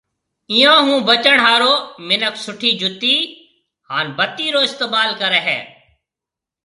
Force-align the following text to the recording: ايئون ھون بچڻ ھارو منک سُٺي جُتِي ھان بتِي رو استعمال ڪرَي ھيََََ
ايئون 0.53 0.79
ھون 0.87 0.99
بچڻ 1.07 1.37
ھارو 1.45 1.73
منک 2.07 2.35
سُٺي 2.45 2.71
جُتِي 2.79 3.15
ھان 3.89 4.05
بتِي 4.17 4.45
رو 4.53 4.59
استعمال 4.67 5.09
ڪرَي 5.21 5.41
ھيََََ 5.47 5.59